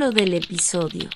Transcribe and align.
Título 0.00 0.18
del 0.18 0.32
episodio. 0.32 1.10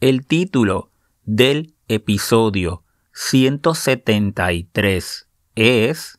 El 0.00 0.26
título 0.26 0.92
del 1.22 1.74
episodio 1.88 2.84
173 3.14 5.28
es 5.54 6.18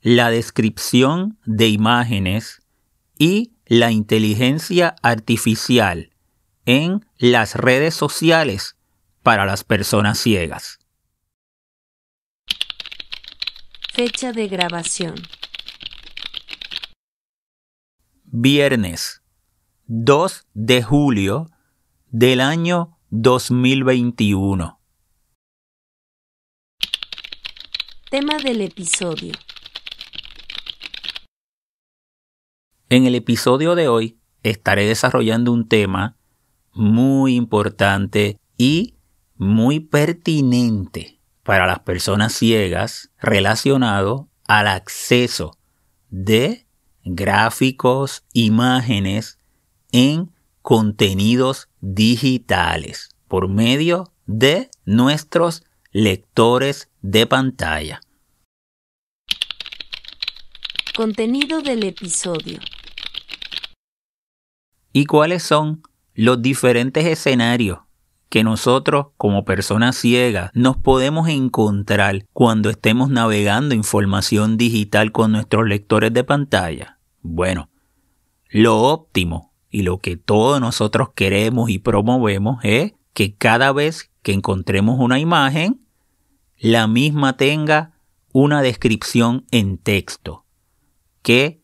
La 0.00 0.30
descripción 0.30 1.38
de 1.44 1.68
imágenes 1.68 2.62
y 3.18 3.52
la 3.66 3.90
inteligencia 3.90 4.96
artificial 5.02 6.16
en 6.64 7.04
las 7.18 7.54
redes 7.54 7.94
sociales 7.94 8.78
para 9.22 9.44
las 9.44 9.62
personas 9.62 10.18
ciegas. 10.18 10.78
Fecha 13.92 14.32
de 14.32 14.48
grabación. 14.48 15.16
Viernes 18.24 19.19
2 19.92 20.46
de 20.54 20.84
julio 20.84 21.50
del 22.10 22.40
año 22.40 22.96
2021. 23.10 24.78
Tema 28.08 28.38
del 28.38 28.60
episodio. 28.60 29.32
En 32.88 33.04
el 33.04 33.16
episodio 33.16 33.74
de 33.74 33.88
hoy 33.88 34.20
estaré 34.44 34.86
desarrollando 34.86 35.50
un 35.50 35.66
tema 35.66 36.16
muy 36.72 37.34
importante 37.34 38.38
y 38.56 38.94
muy 39.34 39.80
pertinente 39.80 41.18
para 41.42 41.66
las 41.66 41.80
personas 41.80 42.32
ciegas 42.32 43.10
relacionado 43.18 44.28
al 44.46 44.68
acceso 44.68 45.58
de 46.10 46.68
gráficos, 47.02 48.24
imágenes 48.32 49.39
en 49.92 50.30
contenidos 50.62 51.68
digitales 51.80 53.10
por 53.28 53.48
medio 53.48 54.12
de 54.26 54.70
nuestros 54.84 55.64
lectores 55.92 56.88
de 57.02 57.26
pantalla. 57.26 58.00
Contenido 60.96 61.62
del 61.62 61.84
episodio. 61.84 62.58
¿Y 64.92 65.06
cuáles 65.06 65.42
son 65.42 65.82
los 66.14 66.42
diferentes 66.42 67.06
escenarios 67.06 67.78
que 68.28 68.44
nosotros 68.44 69.08
como 69.16 69.44
personas 69.44 69.96
ciegas 69.96 70.50
nos 70.54 70.76
podemos 70.76 71.28
encontrar 71.28 72.26
cuando 72.32 72.70
estemos 72.70 73.08
navegando 73.08 73.74
información 73.74 74.56
digital 74.56 75.10
con 75.10 75.32
nuestros 75.32 75.66
lectores 75.66 76.12
de 76.12 76.24
pantalla? 76.24 76.98
Bueno, 77.22 77.70
lo 78.50 78.78
óptimo 78.78 79.49
y 79.70 79.82
lo 79.82 79.98
que 79.98 80.16
todos 80.16 80.60
nosotros 80.60 81.10
queremos 81.14 81.70
y 81.70 81.78
promovemos 81.78 82.58
es 82.64 82.92
que 83.14 83.34
cada 83.34 83.72
vez 83.72 84.10
que 84.22 84.32
encontremos 84.32 84.98
una 84.98 85.18
imagen, 85.18 85.80
la 86.58 86.86
misma 86.86 87.36
tenga 87.36 87.92
una 88.32 88.62
descripción 88.62 89.46
en 89.50 89.78
texto. 89.78 90.44
Que 91.22 91.60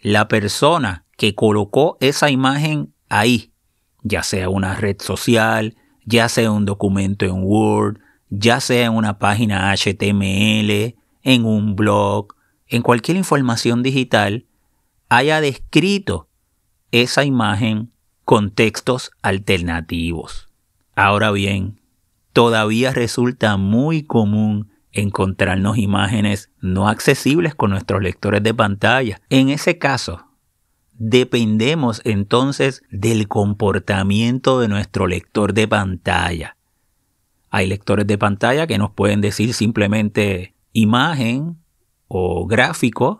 la 0.00 0.28
persona 0.28 1.04
que 1.16 1.34
colocó 1.34 1.98
esa 2.00 2.30
imagen 2.30 2.94
ahí, 3.08 3.52
ya 4.02 4.22
sea 4.22 4.48
una 4.48 4.74
red 4.74 4.96
social, 5.00 5.76
ya 6.04 6.28
sea 6.28 6.50
un 6.50 6.64
documento 6.64 7.26
en 7.26 7.42
Word, 7.42 7.98
ya 8.30 8.60
sea 8.60 8.86
en 8.86 8.94
una 8.94 9.18
página 9.18 9.74
HTML, 9.74 10.96
en 11.22 11.44
un 11.44 11.76
blog, 11.76 12.34
en 12.68 12.82
cualquier 12.82 13.16
información 13.16 13.82
digital, 13.82 14.46
haya 15.08 15.40
descrito 15.40 16.29
esa 16.92 17.24
imagen 17.24 17.90
con 18.24 18.50
textos 18.50 19.10
alternativos. 19.22 20.48
Ahora 20.94 21.30
bien, 21.30 21.80
todavía 22.32 22.92
resulta 22.92 23.56
muy 23.56 24.02
común 24.02 24.70
encontrarnos 24.92 25.78
imágenes 25.78 26.50
no 26.60 26.88
accesibles 26.88 27.54
con 27.54 27.70
nuestros 27.70 28.02
lectores 28.02 28.42
de 28.42 28.54
pantalla. 28.54 29.20
En 29.30 29.48
ese 29.48 29.78
caso, 29.78 30.26
dependemos 30.94 32.02
entonces 32.04 32.82
del 32.90 33.28
comportamiento 33.28 34.60
de 34.60 34.68
nuestro 34.68 35.06
lector 35.06 35.54
de 35.54 35.68
pantalla. 35.68 36.56
Hay 37.50 37.66
lectores 37.66 38.06
de 38.06 38.18
pantalla 38.18 38.66
que 38.66 38.78
nos 38.78 38.92
pueden 38.92 39.20
decir 39.20 39.54
simplemente 39.54 40.54
imagen 40.72 41.58
o 42.06 42.46
gráfico 42.46 43.19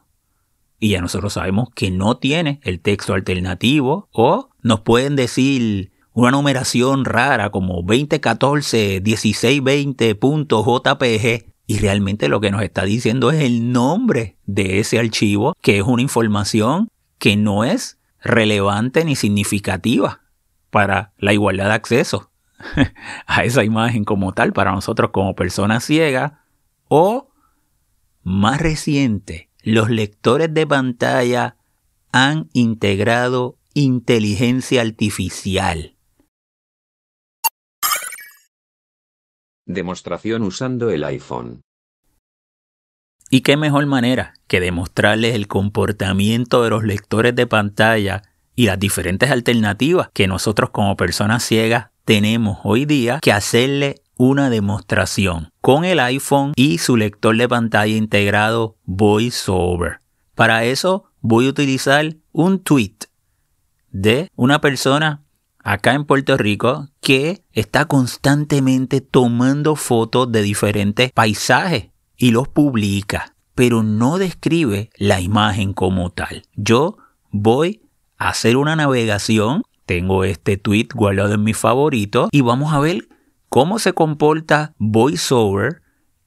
y 0.80 0.88
ya 0.91 1.00
nosotros 1.02 1.34
sabemos 1.34 1.68
que 1.74 1.91
no 1.91 2.16
tiene 2.16 2.60
el 2.64 2.80
texto 2.80 3.12
alternativo 3.14 4.08
o 4.10 4.48
nos 4.62 4.80
pueden 4.80 5.14
decir 5.14 5.92
una 6.12 6.30
numeración 6.30 7.04
rara 7.04 7.50
como 7.50 7.82
2014 7.82 9.02
1620.jpg 9.02 11.50
y 11.66 11.78
realmente 11.78 12.28
lo 12.28 12.41
que 12.41 12.50
nos 12.50 12.62
está 12.62 12.84
diciendo 12.84 13.30
es 13.30 13.42
el 13.42 13.72
nombre 13.72 14.38
de 14.46 14.80
ese 14.80 14.98
archivo 14.98 15.54
que 15.60 15.76
es 15.78 15.84
una 15.84 16.00
información 16.02 16.88
que 17.18 17.36
no 17.36 17.64
es 17.64 17.98
relevante 18.22 19.04
ni 19.04 19.16
significativa 19.16 20.22
para 20.70 21.12
la 21.18 21.34
igualdad 21.34 21.66
de 21.66 21.74
acceso 21.74 22.30
a 23.26 23.44
esa 23.44 23.64
imagen 23.64 24.04
como 24.04 24.32
tal 24.32 24.54
para 24.54 24.72
nosotros 24.72 25.10
como 25.10 25.34
personas 25.34 25.84
ciegas 25.84 26.32
o 26.88 27.28
más 28.22 28.60
reciente 28.60 29.50
los 29.62 29.91
lectores 29.91 30.53
de 30.53 30.66
pantalla 30.66 31.56
han 32.12 32.48
integrado 32.53 33.59
inteligencia 33.75 34.81
artificial. 34.81 35.97
Demostración 39.66 40.43
usando 40.43 40.91
el 40.91 41.04
iPhone. 41.04 41.60
¿Y 43.32 43.43
qué 43.43 43.56
mejor 43.56 43.87
manera 43.87 44.34
que 44.48 44.59
demostrarles 44.59 45.37
el 45.37 45.47
comportamiento 45.47 46.65
de 46.65 46.71
los 46.71 46.82
lectores 46.82 47.37
de 47.37 47.47
pantalla 47.47 48.22
y 48.56 48.66
las 48.66 48.81
diferentes 48.81 49.31
alternativas 49.31 50.10
que 50.12 50.27
nosotros 50.27 50.71
como 50.71 50.97
personas 50.97 51.44
ciegas 51.44 51.91
tenemos 52.04 52.59
hoy 52.65 52.87
día 52.87 53.21
que 53.22 53.32
hacerle 53.32 54.03
una 54.20 54.50
demostración 54.50 55.50
con 55.62 55.86
el 55.86 55.98
iPhone 55.98 56.53
y 56.54 56.76
su 56.76 56.98
lector 56.98 57.34
de 57.38 57.48
pantalla 57.48 57.97
integrado 57.97 58.76
VoiceOver. 58.84 60.03
Para 60.34 60.64
eso 60.64 61.06
voy 61.22 61.47
a 61.47 61.48
utilizar 61.48 62.16
un 62.30 62.59
tweet 62.62 62.97
de 63.91 64.28
una 64.36 64.60
persona 64.60 65.22
acá 65.64 65.94
en 65.94 66.04
Puerto 66.04 66.36
Rico 66.36 66.91
que 67.00 67.47
está 67.54 67.86
constantemente 67.86 69.00
tomando 69.00 69.75
fotos 69.75 70.30
de 70.30 70.42
diferentes 70.42 71.12
paisajes 71.12 71.88
y 72.19 72.32
los 72.32 72.47
publica, 72.47 73.34
pero 73.54 73.82
no 73.82 74.18
describe 74.18 74.91
la 74.98 75.22
imagen 75.22 75.72
como 75.72 76.10
tal. 76.10 76.42
Yo 76.56 76.98
voy 77.30 77.89
a 78.18 78.28
hacer 78.28 78.59
una 78.59 78.77
navegación, 78.77 79.62
tengo 79.86 80.24
este 80.24 80.59
tweet 80.59 80.89
guardado 80.95 81.33
en 81.33 81.42
mi 81.42 81.54
favorito 81.54 82.28
y 82.33 82.42
vamos 82.42 82.74
a 82.74 82.80
ver 82.80 83.09
cómo 83.50 83.80
se 83.80 83.92
comporta 83.92 84.74
VoiceOver 84.78 85.82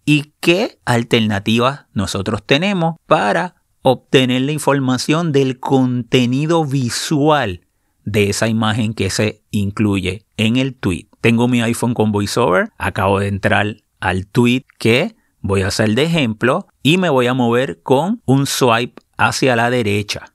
y 0.06 0.34
qué 0.42 0.78
alternativas 0.86 1.86
nosotros 1.94 2.44
tenemos 2.46 2.98
para 3.08 3.56
obtener 3.82 4.42
la 4.42 4.52
información 4.52 5.32
del 5.32 5.60
contenido 5.60 6.66
visual 6.66 7.62
de 8.04 8.30
esa 8.30 8.50
imagen 8.50 8.94
que 8.94 9.10
se 9.10 9.42
incluye 9.52 10.26
en 10.36 10.58
el 10.58 10.76
tweet. 10.76 11.08
Tengo 11.22 11.48
mi 11.48 11.62
iPhone 11.62 11.94
con 11.94 12.12
VoiceOver, 12.12 12.72
acabo 12.78 13.20
de 13.20 13.30
entrar 13.30 13.78
al 14.02 14.28
tweet 14.28 14.66
que 14.78 15.16
voy 15.40 15.62
a 15.62 15.68
hacer 15.68 15.96
de 15.96 16.04
ejemplo 16.04 16.68
y 16.84 16.98
me 16.98 17.10
voy 17.10 17.28
a 17.28 17.34
mover 17.34 17.82
con 17.82 18.22
un 18.26 18.46
swipe 18.46 19.02
hacia 19.18 19.56
la 19.56 19.70
derecha. 19.70 20.34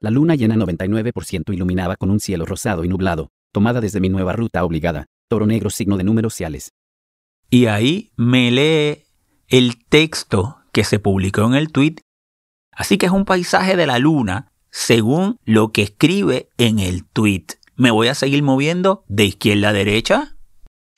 La 0.00 0.10
luna 0.10 0.36
llena 0.36 0.56
99% 0.56 1.52
iluminada 1.52 1.96
con 1.96 2.10
un 2.10 2.20
cielo 2.20 2.46
rosado 2.46 2.84
y 2.84 2.88
nublado, 2.88 3.28
tomada 3.52 3.82
desde 3.82 4.00
mi 4.00 4.08
nueva 4.08 4.32
ruta 4.32 4.64
obligada, 4.64 5.06
toro 5.28 5.46
negro 5.46 5.70
signo 5.70 5.96
de 5.96 6.04
números 6.04 6.34
ciales. 6.34 6.70
Y 7.50 7.66
ahí 7.66 8.12
me 8.16 8.50
lee 8.50 9.04
el 9.48 9.84
texto 9.86 10.58
que 10.72 10.84
se 10.84 10.98
publicó 10.98 11.44
en 11.46 11.54
el 11.54 11.70
tweet. 11.70 11.96
Así 12.72 12.98
que 12.98 13.06
es 13.06 13.12
un 13.12 13.24
paisaje 13.24 13.76
de 13.76 13.86
la 13.86 13.98
luna 13.98 14.52
según 14.70 15.38
lo 15.44 15.70
que 15.70 15.82
escribe 15.82 16.48
en 16.58 16.78
el 16.78 17.04
tweet. 17.04 17.46
Me 17.76 17.90
voy 17.90 18.08
a 18.08 18.14
seguir 18.14 18.42
moviendo 18.42 19.04
de 19.08 19.26
izquierda 19.26 19.68
a 19.68 19.72
derecha. 19.72 20.36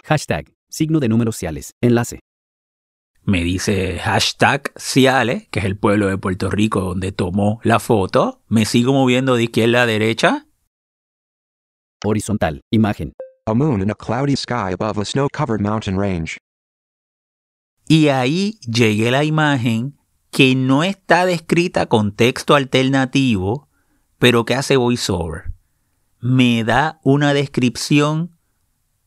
Hashtag, 0.04 0.52
signo 0.68 1.00
de 1.00 1.08
números 1.08 1.36
ciales, 1.36 1.74
enlace. 1.80 2.20
Me 3.26 3.42
dice 3.42 3.98
hashtag 3.98 4.72
Ciales, 4.76 5.48
que 5.48 5.58
es 5.58 5.64
el 5.64 5.76
pueblo 5.76 6.06
de 6.06 6.16
Puerto 6.16 6.48
Rico 6.48 6.80
donde 6.80 7.10
tomó 7.10 7.60
la 7.64 7.80
foto. 7.80 8.40
Me 8.46 8.64
sigo 8.64 8.92
moviendo 8.92 9.34
de 9.34 9.42
izquierda 9.42 9.82
a 9.82 9.86
derecha. 9.86 10.46
Horizontal, 12.04 12.60
imagen. 12.70 13.14
A 13.48 13.54
moon 13.54 13.80
in 13.80 13.90
a 13.90 13.94
cloudy 13.94 14.34
sky 14.34 14.72
above 14.72 14.98
a 14.98 15.04
snow 15.04 15.28
covered 15.28 15.60
mountain 15.60 15.96
range. 15.96 16.36
Y 17.86 18.08
ahí 18.08 18.58
llegué 18.66 19.12
la 19.12 19.22
imagen 19.22 19.96
que 20.32 20.56
no 20.56 20.82
está 20.82 21.24
descrita 21.26 21.86
con 21.86 22.10
texto 22.10 22.56
alternativo, 22.56 23.68
pero 24.18 24.44
que 24.44 24.56
hace 24.56 24.76
voiceover. 24.76 25.52
Me 26.18 26.64
da 26.64 26.98
una 27.04 27.34
descripción 27.34 28.36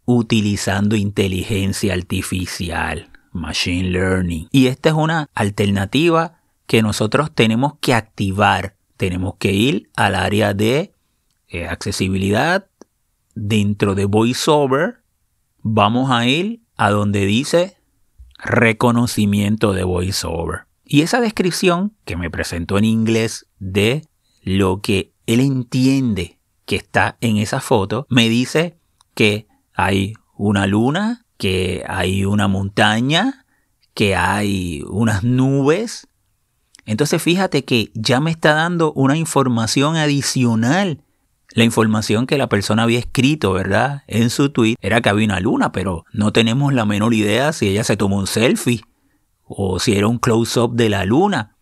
utilizando 0.06 0.96
inteligencia 0.96 1.94
artificial, 1.94 3.10
machine 3.34 3.90
learning. 3.90 4.48
Y 4.54 4.68
esta 4.68 4.88
es 4.88 4.96
una 4.96 5.28
alternativa 5.34 6.40
que 6.66 6.82
nosotros 6.82 7.36
tenemos 7.36 7.74
que 7.82 7.94
activar. 7.94 8.78
Tenemos 8.96 9.36
que 9.38 9.52
ir 9.52 9.90
al 9.98 10.16
área 10.16 10.54
de 10.54 10.94
eh, 11.50 11.68
accesibilidad 11.68 12.69
dentro 13.36 13.96
de 13.96 14.06
voiceover. 14.06 15.04
Vamos 15.62 16.12
a 16.12 16.28
ir 16.28 16.62
a 16.76 16.90
donde 16.92 17.26
dice 17.26 17.78
reconocimiento 18.38 19.74
de 19.74 19.84
voiceover. 19.84 20.62
Y 20.86 21.02
esa 21.02 21.22
descripción 21.22 21.94
que 22.06 22.16
me 22.16 22.32
presentó 22.32 22.78
en 22.78 22.86
inglés 22.86 23.46
de 23.60 24.08
lo 24.42 24.82
que 24.82 25.14
él 25.28 25.40
entiende 25.42 26.40
que 26.66 26.76
está 26.76 27.18
en 27.22 27.38
esa 27.38 27.60
foto, 27.60 28.08
me 28.10 28.30
dice 28.30 28.78
que 29.14 29.48
hay 29.74 30.14
una 30.36 30.66
luna, 30.66 31.26
que 31.38 31.84
hay 31.88 32.26
una 32.26 32.48
montaña, 32.48 33.46
que 33.94 34.16
hay 34.16 34.84
unas 34.88 35.24
nubes. 35.24 36.08
Entonces 36.86 37.22
fíjate 37.22 37.66
que 37.66 37.92
ya 37.94 38.20
me 38.20 38.32
está 38.32 38.54
dando 38.54 38.94
una 38.94 39.18
información 39.18 39.96
adicional 39.96 41.04
la 41.54 41.64
información 41.64 42.28
que 42.28 42.38
la 42.38 42.50
persona 42.50 42.84
había 42.84 43.00
escrito, 43.00 43.54
¿verdad? 43.54 44.04
En 44.08 44.30
su 44.30 44.50
tweet 44.50 44.76
era 44.82 45.02
que 45.02 45.10
había 45.10 45.26
una 45.26 45.40
luna, 45.40 45.72
pero 45.72 46.06
no 46.14 46.32
tenemos 46.32 46.74
la 46.74 46.86
menor 46.86 47.14
idea 47.14 47.54
si 47.54 47.68
ella 47.68 47.84
se 47.84 47.98
tomó 47.98 48.18
un 48.18 48.28
selfie 48.28 48.84
o 49.44 49.80
si 49.80 49.94
era 49.94 50.08
un 50.08 50.20
close-up 50.20 50.76
de 50.76 50.90
la 50.90 51.06
luna. 51.06 51.56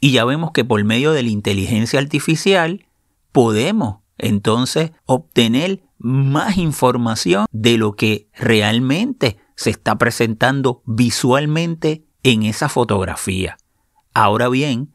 Y 0.00 0.12
ya 0.12 0.24
vemos 0.24 0.52
que 0.52 0.64
por 0.64 0.82
medio 0.84 1.12
de 1.12 1.22
la 1.22 1.28
inteligencia 1.28 1.98
artificial 1.98 2.86
podemos 3.32 3.98
entonces 4.16 4.92
obtener 5.04 5.82
más 5.98 6.56
información 6.56 7.46
de 7.50 7.76
lo 7.76 7.94
que 7.94 8.28
realmente 8.34 9.38
se 9.56 9.70
está 9.70 9.98
presentando 9.98 10.82
visualmente 10.86 12.06
en 12.22 12.44
esa 12.44 12.68
fotografía. 12.68 13.56
Ahora 14.14 14.48
bien, 14.48 14.92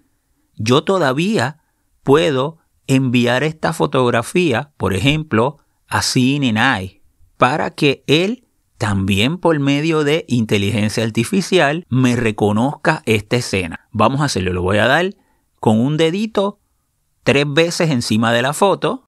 yo 0.56 0.84
todavía 0.84 1.60
puedo 2.04 2.60
enviar 2.96 3.44
esta 3.44 3.74
fotografía, 3.74 4.72
por 4.78 4.94
ejemplo, 4.94 5.60
a 5.88 6.02
CNN 6.02 7.04
para 7.38 7.72
que 7.72 8.06
él 8.08 8.48
también 8.78 9.38
por 9.38 9.60
medio 9.60 10.04
de 10.04 10.26
inteligencia 10.28 11.04
artificial 11.04 11.86
me 11.90 12.16
reconozca 12.16 13.02
esta 13.06 13.36
escena. 13.36 13.88
Vamos 13.92 14.22
a 14.22 14.26
hacerlo, 14.26 14.54
lo 14.54 14.62
voy 14.62 14.78
a 14.78 14.88
dar 14.88 15.10
con 15.60 15.80
un 15.80 15.98
dedito 15.98 16.60
tres 17.24 17.46
veces 17.48 17.90
encima 17.90 18.32
de 18.32 18.42
la 18.42 18.54
foto. 18.54 19.08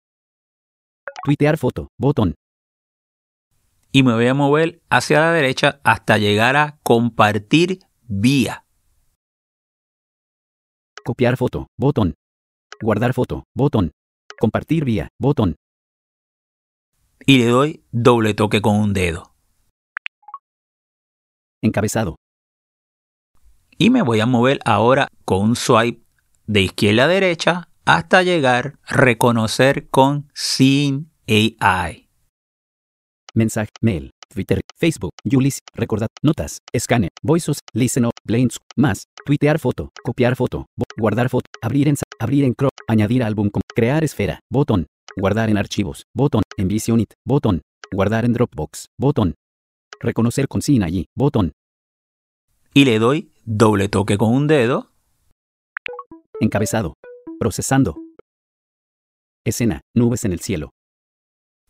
Tuitear 1.23 1.57
foto, 1.57 1.87
botón. 1.97 2.35
Y 3.91 4.03
me 4.03 4.13
voy 4.13 4.27
a 4.27 4.33
mover 4.33 4.81
hacia 4.89 5.21
la 5.21 5.31
derecha 5.31 5.79
hasta 5.83 6.17
llegar 6.17 6.57
a 6.57 6.77
compartir 6.83 7.79
vía. 8.01 8.65
Copiar 11.05 11.37
foto, 11.37 11.67
botón. 11.77 12.15
Guardar 12.81 13.13
foto, 13.13 13.45
botón. 13.55 13.91
Compartir 14.39 14.83
vía, 14.85 15.07
botón. 15.19 15.55
Y 17.25 17.37
le 17.39 17.45
doy 17.45 17.83
doble 17.91 18.33
toque 18.33 18.61
con 18.61 18.75
un 18.75 18.93
dedo. 18.93 19.33
Encabezado. 21.61 22.17
Y 23.77 23.89
me 23.89 24.01
voy 24.01 24.19
a 24.19 24.25
mover 24.25 24.59
ahora 24.65 25.07
con 25.25 25.41
un 25.41 25.55
swipe 25.55 26.05
de 26.47 26.61
izquierda 26.61 27.05
a 27.05 27.07
derecha 27.07 27.69
hasta 27.85 28.23
llegar 28.23 28.77
reconocer 28.87 29.89
con 29.89 30.29
Sin 30.33 31.11
AI. 31.27 32.09
Mensaje, 33.33 33.71
mail, 33.81 34.11
Twitter, 34.29 34.61
Facebook, 34.77 35.11
Julis, 35.29 35.59
recordad, 35.73 36.07
notas, 36.21 36.59
escane, 36.71 37.09
voices, 37.21 37.59
listen 37.73 38.05
up, 38.05 38.13
blinds, 38.23 38.59
más, 38.75 39.05
tuitear 39.25 39.59
foto, 39.59 39.91
copiar 40.03 40.35
foto, 40.35 40.67
guardar 40.97 41.29
foto, 41.29 41.49
abrir 41.61 41.87
en, 41.87 41.95
abrir 42.19 42.43
en 42.43 42.53
crop, 42.53 42.71
añadir 42.87 43.23
álbum, 43.23 43.49
con, 43.49 43.61
crear 43.73 44.03
esfera, 44.03 44.39
botón, 44.51 44.87
guardar 45.17 45.49
en 45.49 45.57
archivos, 45.57 46.03
botón, 46.15 46.43
en 46.57 46.67
Vision 46.67 46.99
It, 46.99 47.13
botón, 47.25 47.61
guardar 47.91 48.25
en 48.25 48.33
Dropbox, 48.33 48.87
botón, 48.99 49.35
reconocer 49.99 50.47
con 50.47 50.61
sin 50.61 50.83
allí, 50.83 51.05
botón. 51.15 51.53
Y 52.73 52.85
le 52.85 52.99
doy 52.99 53.31
doble 53.45 53.87
toque 53.87 54.17
con 54.17 54.33
un 54.33 54.47
dedo. 54.47 54.91
Encabezado. 56.41 56.95
Procesando. 57.39 57.95
Escena, 59.45 59.81
nubes 59.93 60.25
en 60.25 60.33
el 60.33 60.39
cielo. 60.39 60.71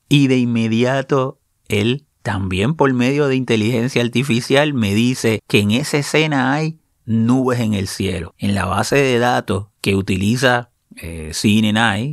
Y 0.10 0.28
de 0.28 0.38
inmediato 0.38 1.40
él 1.68 2.08
también 2.22 2.76
por 2.76 2.92
medio 2.94 3.28
de 3.28 3.36
inteligencia 3.36 4.02
artificial 4.02 4.74
me 4.74 4.96
dice 4.96 5.42
que 5.48 5.60
en 5.60 5.72
esa 5.72 5.98
escena 5.98 6.54
hay 6.54 6.80
nubes 7.06 7.60
en 7.60 7.74
el 7.74 7.88
cielo. 7.88 8.34
En 8.38 8.56
la 8.56 8.66
base 8.66 8.96
de 8.96 9.20
datos 9.20 9.68
que 9.82 9.96
utiliza 9.96 10.72
eh, 10.98 11.32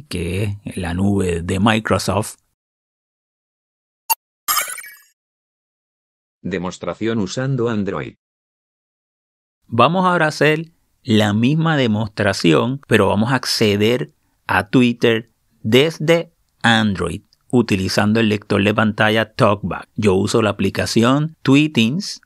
que 0.08 0.58
es 0.64 0.76
la 0.76 0.94
nube 0.94 1.42
de 1.42 1.60
Microsoft, 1.60 2.36
Demostración 6.44 7.20
usando 7.20 7.68
Android. 7.68 8.14
Vamos 9.68 10.04
ahora 10.04 10.24
a 10.24 10.28
hacer 10.30 10.72
la 11.04 11.32
misma 11.34 11.76
demostración, 11.76 12.80
pero 12.88 13.06
vamos 13.06 13.30
a 13.30 13.36
acceder 13.36 14.12
a 14.48 14.68
Twitter 14.68 15.30
desde 15.62 16.32
Android 16.62 17.22
utilizando 17.48 18.18
el 18.18 18.28
lector 18.28 18.64
de 18.64 18.74
pantalla 18.74 19.34
TalkBack. 19.34 19.88
Yo 19.94 20.14
uso 20.14 20.42
la 20.42 20.50
aplicación 20.50 21.36
Tweetings 21.42 22.22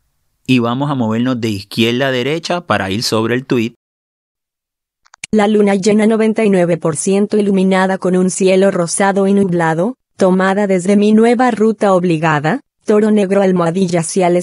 y 0.47 0.61
vamos 0.61 0.91
a 0.91 0.95
movernos 0.95 1.41
de 1.41 1.49
izquierda 1.49 2.09
a 2.09 2.13
derecha 2.13 2.67
para 2.67 2.91
ir 2.91 3.03
sobre 3.03 3.35
el 3.35 3.47
tweet. 3.47 3.73
La 5.33 5.49
luna 5.49 5.75
llena 5.75 6.07
99% 6.07 7.39
iluminada 7.39 7.99
con 7.99 8.17
un 8.17 8.31
cielo 8.31 8.71
rosado 8.71 9.27
y 9.27 9.35
nublado, 9.35 9.97
tomada 10.17 10.67
desde 10.67 10.97
mi 10.97 11.13
nueva 11.13 11.51
ruta 11.51 11.93
obligada, 11.93 12.63
toro 12.85 13.11
negro 13.11 13.43
almohadilla 13.43 14.03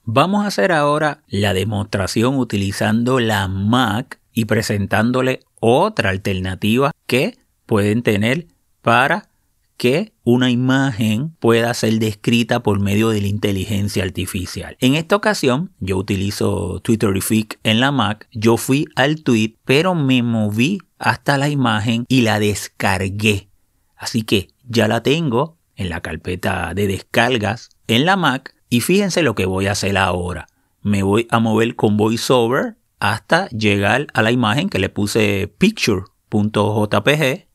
Vamos 0.10 0.46
a 0.46 0.48
hacer 0.48 0.72
ahora 0.72 1.22
la 1.28 1.54
demostración 1.54 2.38
utilizando 2.38 3.20
la 3.20 3.50
Mac 3.50 4.22
y 4.32 4.46
presentándole 4.46 5.42
otra 5.60 6.12
alternativa 6.12 6.94
que 7.08 7.38
pueden 7.66 8.04
tener 8.04 8.48
para 8.82 9.28
que 9.76 10.14
una 10.24 10.50
imagen 10.50 11.36
pueda 11.42 11.74
ser 11.74 12.00
descrita 12.00 12.64
por 12.64 12.80
medio 12.80 13.10
de 13.10 13.20
la 13.20 13.28
inteligencia 13.28 14.06
artificial. 14.06 14.78
En 14.80 14.96
esta 14.96 15.18
ocasión, 15.18 15.74
yo 15.82 15.98
utilizo 15.98 16.80
Twitterific 16.80 17.60
en 17.64 17.82
la 17.82 17.92
Mac, 17.92 18.30
yo 18.32 18.56
fui 18.56 18.88
al 18.96 19.24
tweet, 19.24 19.56
pero 19.66 19.94
me 19.94 20.24
moví 20.24 20.80
hasta 21.00 21.38
la 21.38 21.50
imagen 21.50 22.06
y 22.08 22.22
la 22.22 22.40
descargué. 22.40 23.50
Así 23.98 24.24
que 24.24 24.52
ya 24.64 24.88
la 24.88 25.04
tengo 25.04 25.58
en 25.76 25.90
la 25.90 26.00
carpeta 26.00 26.74
de 26.74 26.88
descargas 26.88 27.72
en 27.88 28.06
la 28.06 28.16
Mac 28.16 28.56
y 28.70 28.82
fíjense 28.82 29.22
lo 29.24 29.36
que 29.36 29.46
voy 29.46 29.68
a 29.68 29.72
hacer 29.72 29.98
ahora. 29.98 30.48
Me 30.82 31.04
voy 31.04 31.28
a 31.30 31.40
mover 31.40 31.76
con 31.76 31.98
VoiceOver 31.98 32.78
hasta 33.00 33.48
llegar 33.50 34.08
a 34.14 34.22
la 34.22 34.32
imagen 34.32 34.70
que 34.70 34.80
le 34.80 34.90
puse 34.90 35.48
picture.jpg. 35.58 37.48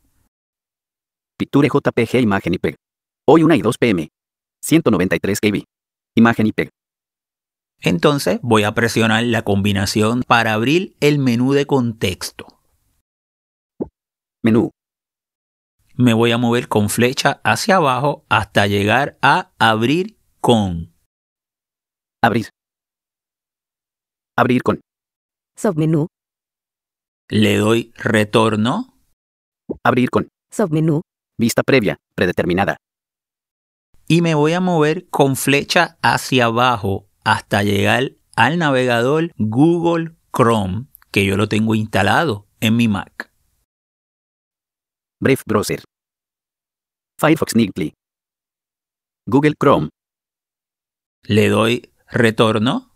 Picture 1.38 1.68
JPG 1.68 2.20
imagen 2.20 2.54
IPEG. 2.54 2.76
Hoy 3.26 3.42
1 3.42 3.54
y 3.54 3.62
2 3.62 3.78
pm. 3.78 4.08
193 4.62 5.40
KB. 5.40 5.64
Imagen 6.16 6.46
IPEG. 6.46 6.70
Entonces 7.80 8.38
voy 8.42 8.62
a 8.62 8.74
presionar 8.74 9.24
la 9.24 9.42
combinación 9.42 10.22
para 10.22 10.52
abrir 10.52 10.96
el 11.00 11.18
menú 11.18 11.52
de 11.52 11.66
contexto. 11.66 12.46
Menú. 14.42 14.70
Me 15.94 16.14
voy 16.14 16.32
a 16.32 16.38
mover 16.38 16.68
con 16.68 16.88
flecha 16.88 17.40
hacia 17.44 17.76
abajo 17.76 18.24
hasta 18.28 18.66
llegar 18.66 19.18
a 19.20 19.52
abrir 19.58 20.16
con. 20.40 20.91
Abrir. 22.24 22.50
Abrir 24.36 24.62
con. 24.62 24.80
Submenú. 25.56 26.06
Le 27.28 27.56
doy 27.56 27.92
retorno. 27.96 28.96
Abrir 29.84 30.10
con. 30.10 30.28
Submenú. 30.52 31.00
Vista 31.36 31.64
previa, 31.64 31.96
predeterminada. 32.14 32.76
Y 34.06 34.22
me 34.22 34.34
voy 34.34 34.52
a 34.52 34.60
mover 34.60 35.08
con 35.08 35.34
flecha 35.34 35.98
hacia 36.00 36.44
abajo 36.44 37.08
hasta 37.24 37.64
llegar 37.64 38.12
al 38.36 38.58
navegador 38.58 39.32
Google 39.36 40.16
Chrome, 40.32 40.86
que 41.10 41.26
yo 41.26 41.36
lo 41.36 41.48
tengo 41.48 41.74
instalado 41.74 42.46
en 42.60 42.76
mi 42.76 42.86
Mac. 42.86 43.32
Brave 45.20 45.40
Browser. 45.44 45.82
Firefox 47.18 47.56
Niggly. 47.56 47.94
Google 49.26 49.54
Chrome. 49.60 49.88
Le 51.24 51.48
doy 51.48 51.91
retorno. 52.12 52.90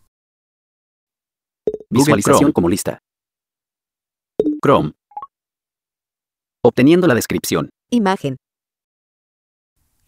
Visualización 1.90 2.38
Chrome. 2.38 2.52
como 2.52 2.68
lista. 2.68 3.00
Chrome. 4.62 4.92
Obteniendo 6.62 7.06
la 7.06 7.14
descripción. 7.14 7.70
Imagen. 7.90 8.36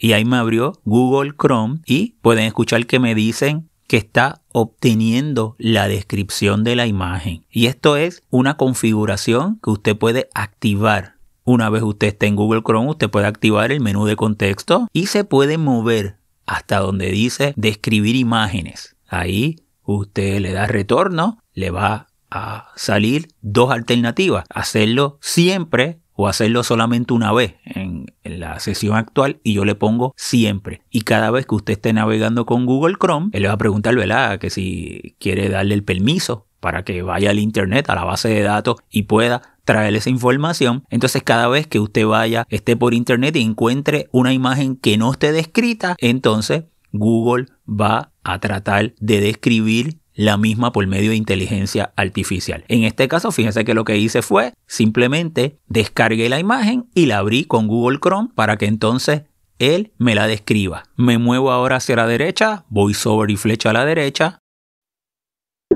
y 0.01 0.13
ahí 0.13 0.25
me 0.25 0.37
abrió 0.37 0.81
Google 0.85 1.33
Chrome 1.37 1.81
y 1.85 2.13
pueden 2.23 2.45
escuchar 2.45 2.87
que 2.87 3.01
me 3.01 3.15
dicen 3.17 3.69
que 3.89 3.97
está 3.97 4.43
obteniendo 4.53 5.57
la 5.59 5.89
descripción 5.89 6.63
de 6.63 6.77
la 6.77 6.87
imagen. 6.87 7.45
Y 7.51 7.67
esto 7.67 7.97
es 7.97 8.23
una 8.31 8.57
configuración 8.57 9.59
que 9.61 9.71
usted 9.71 9.97
puede 9.97 10.29
activar. 10.35 11.17
Una 11.43 11.71
vez 11.71 11.83
usted 11.83 12.09
esté 12.09 12.27
en 12.27 12.37
Google 12.37 12.63
Chrome, 12.63 12.91
usted 12.91 13.11
puede 13.11 13.27
activar 13.27 13.73
el 13.73 13.81
menú 13.81 14.05
de 14.05 14.15
contexto 14.15 14.87
y 14.93 15.07
se 15.07 15.25
puede 15.25 15.59
mover 15.59 16.19
hasta 16.47 16.79
donde 16.79 17.11
dice 17.11 17.55
describir 17.57 18.15
imágenes. 18.15 18.95
Ahí 19.09 19.57
usted 19.83 20.41
le 20.41 20.53
da 20.53 20.67
retorno, 20.67 21.39
le 21.55 21.71
va 21.71 22.09
a 22.31 22.73
salir 22.77 23.29
dos 23.41 23.71
alternativas. 23.71 24.45
Hacerlo 24.51 25.19
siempre 25.21 26.01
o 26.13 26.29
hacerlo 26.29 26.63
solamente 26.65 27.15
una 27.15 27.33
vez 27.33 27.55
en, 27.65 28.07
la 28.25 28.61
sesión 28.61 28.97
actual 28.97 29.41
y 29.43 29.55
yo 29.55 29.65
le 29.65 29.75
pongo 29.75 30.13
siempre. 30.17 30.83
Y 30.91 31.01
cada 31.01 31.31
vez 31.31 31.47
que 31.47 31.55
usted 31.55 31.73
esté 31.73 31.93
navegando 31.93 32.45
con 32.45 32.67
Google 32.67 32.97
Chrome, 33.01 33.31
él 33.33 33.43
le 33.43 33.49
va 33.49 33.55
a 33.55 33.59
preguntar, 33.59 33.97
¿verdad? 33.97 34.39
Que 34.39 34.51
si 34.51 35.17
quiere 35.19 35.49
darle 35.49 35.75
el 35.75 35.83
permiso 35.83 36.47
para 36.61 36.85
que 36.85 37.03
vaya 37.03 37.31
al 37.31 37.39
Internet, 37.39 37.89
a 37.89 37.95
la 37.95 38.05
base 38.05 38.29
de 38.29 38.43
datos 38.43 38.77
y 38.91 39.05
pueda 39.05 39.57
traer 39.65 39.95
esa 39.95 40.11
información. 40.11 40.85
Entonces 40.91 41.23
cada 41.23 41.49
vez 41.49 41.67
que 41.67 41.81
usted 41.81 42.07
vaya, 42.07 42.47
esté 42.51 42.77
por 42.77 42.95
Internet 42.95 43.37
y 43.37 43.43
encuentre 43.43 44.09
una 44.13 44.33
imagen 44.33 44.77
que 44.77 44.99
no 44.99 45.13
esté 45.13 45.33
descrita, 45.33 45.97
entonces 45.99 46.65
Google 46.93 47.47
va 47.69 48.13
a 48.33 48.41
tratar 48.41 48.95
de 48.99 49.21
describir 49.21 49.99
la 50.15 50.37
misma 50.37 50.73
por 50.73 50.85
medio 50.87 51.11
de 51.11 51.17
inteligencia 51.17 51.93
artificial. 51.97 52.65
En 52.67 52.83
este 52.83 53.07
caso, 53.07 53.31
fíjense 53.31 53.65
que 53.65 53.75
lo 53.75 53.85
que 53.85 53.99
hice 53.99 54.21
fue 54.21 54.53
simplemente 54.67 55.61
descargué 55.69 56.29
la 56.29 56.41
imagen 56.41 56.89
y 56.93 57.07
la 57.07 57.19
abrí 57.19 57.45
con 57.45 57.69
Google 57.69 58.01
Chrome 58.03 58.31
para 58.35 58.57
que 58.57 58.67
entonces 58.67 59.23
él 59.61 59.93
me 59.97 60.17
la 60.17 60.27
describa. 60.27 60.85
Me 60.97 61.19
muevo 61.19 61.53
ahora 61.53 61.77
hacia 61.77 61.95
la 61.95 62.07
derecha, 62.07 62.65
voy 62.69 62.95
sobre 62.95 63.33
y 63.33 63.37
flecha 63.37 63.71
a 63.71 63.75
la 63.75 63.85
derecha. 63.85 64.41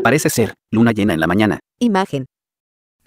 Parece 0.03 0.29
ser 0.29 0.55
luna 0.73 0.91
llena 0.91 1.15
en 1.15 1.21
la 1.21 1.29
mañana. 1.29 1.61
Imagen. 1.79 2.27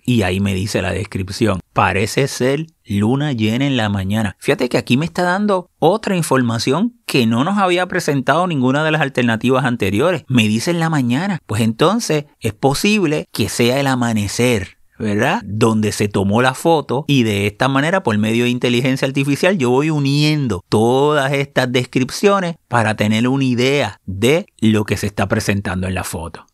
Y 0.05 0.21
ahí 0.21 0.39
me 0.39 0.53
dice 0.53 0.81
la 0.81 0.91
descripción. 0.91 1.59
Parece 1.75 2.29
ser 2.29 2.67
luna 2.85 3.33
llena 3.33 3.67
en 3.67 3.75
la 3.75 3.89
mañana. 3.89 4.37
Fíjate 4.39 4.69
que 4.69 4.77
aquí 4.77 4.95
me 4.95 5.03
está 5.03 5.23
dando 5.23 5.69
otra 5.77 6.15
información 6.15 6.93
que 7.05 7.27
no 7.27 7.43
nos 7.43 7.57
había 7.57 7.85
presentado 7.85 8.47
ninguna 8.47 8.81
de 8.85 8.91
las 8.91 9.01
alternativas 9.01 9.65
anteriores. 9.65 10.23
Me 10.29 10.47
dice 10.47 10.71
en 10.71 10.79
la 10.79 10.89
mañana. 10.89 11.39
Pues 11.45 11.61
entonces 11.61 12.27
es 12.39 12.53
posible 12.53 13.27
que 13.33 13.49
sea 13.49 13.81
el 13.81 13.87
amanecer. 13.87 14.77
¿verdad? 14.97 15.41
Donde 15.43 15.91
se 15.91 16.07
tomó 16.07 16.41
la 16.41 16.53
foto 16.53 17.03
y 17.09 17.23
de 17.23 17.47
esta 17.47 17.67
manera 17.67 18.03
por 18.03 18.17
medio 18.17 18.45
de 18.45 18.51
inteligencia 18.51 19.05
artificial 19.05 19.57
yo 19.57 19.69
voy 19.69 19.89
uniendo 19.89 20.63
todas 20.69 21.33
estas 21.33 21.69
descripciones 21.69 22.55
para 22.69 22.95
tener 22.95 23.27
una 23.27 23.43
idea 23.43 23.99
de 24.05 24.45
lo 24.61 24.85
que 24.85 24.95
se 24.95 25.07
está 25.07 25.27
presentando 25.27 25.85
en 25.87 25.95
la 25.95 26.05
foto. 26.05 26.45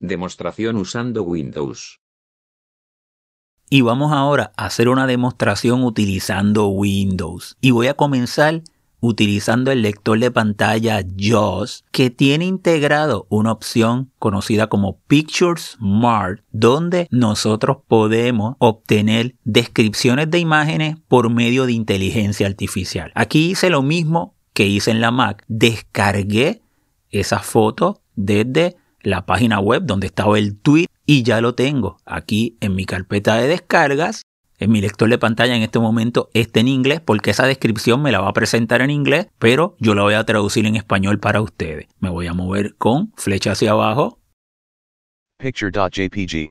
Demostración 0.00 0.76
usando 0.76 1.22
Windows. 1.22 2.00
Y 3.68 3.82
vamos 3.82 4.12
ahora 4.12 4.50
a 4.56 4.64
hacer 4.64 4.88
una 4.88 5.06
demostración 5.06 5.84
utilizando 5.84 6.68
Windows. 6.68 7.58
Y 7.60 7.72
voy 7.72 7.88
a 7.88 7.94
comenzar 7.94 8.62
utilizando 9.00 9.70
el 9.70 9.82
lector 9.82 10.18
de 10.18 10.30
pantalla 10.30 11.02
JAWS 11.02 11.84
que 11.92 12.08
tiene 12.08 12.46
integrado 12.46 13.26
una 13.28 13.52
opción 13.52 14.10
conocida 14.18 14.68
como 14.68 15.00
Picture 15.06 15.60
Smart 15.60 16.40
donde 16.50 17.06
nosotros 17.10 17.78
podemos 17.86 18.56
obtener 18.58 19.36
descripciones 19.44 20.30
de 20.30 20.38
imágenes 20.38 20.96
por 21.08 21.28
medio 21.28 21.66
de 21.66 21.72
inteligencia 21.72 22.46
artificial. 22.46 23.12
Aquí 23.14 23.50
hice 23.50 23.68
lo 23.68 23.82
mismo 23.82 24.34
que 24.54 24.66
hice 24.66 24.92
en 24.92 25.02
la 25.02 25.10
Mac. 25.10 25.44
Descargué 25.46 26.62
esa 27.10 27.40
foto 27.40 28.00
desde 28.16 28.79
la 29.02 29.26
página 29.26 29.60
web 29.60 29.82
donde 29.84 30.06
estaba 30.06 30.38
el 30.38 30.58
tweet 30.58 30.86
y 31.06 31.22
ya 31.22 31.40
lo 31.40 31.54
tengo 31.54 31.98
aquí 32.04 32.56
en 32.60 32.74
mi 32.74 32.84
carpeta 32.84 33.36
de 33.36 33.48
descargas. 33.48 34.22
En 34.58 34.70
mi 34.70 34.80
lector 34.80 35.08
de 35.08 35.18
pantalla 35.18 35.56
en 35.56 35.62
este 35.62 35.78
momento 35.78 36.28
está 36.34 36.60
en 36.60 36.68
inglés 36.68 37.00
porque 37.00 37.30
esa 37.30 37.46
descripción 37.46 38.02
me 38.02 38.12
la 38.12 38.20
va 38.20 38.28
a 38.28 38.32
presentar 38.34 38.82
en 38.82 38.90
inglés, 38.90 39.26
pero 39.38 39.74
yo 39.80 39.94
la 39.94 40.02
voy 40.02 40.14
a 40.14 40.24
traducir 40.24 40.66
en 40.66 40.76
español 40.76 41.18
para 41.18 41.40
ustedes. 41.40 41.88
Me 41.98 42.10
voy 42.10 42.26
a 42.26 42.34
mover 42.34 42.76
con 42.76 43.12
flecha 43.16 43.52
hacia 43.52 43.70
abajo. 43.70 44.20
Picture.jpg. 45.38 46.50